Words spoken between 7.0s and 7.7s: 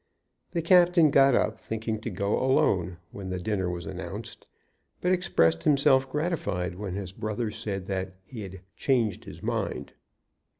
brother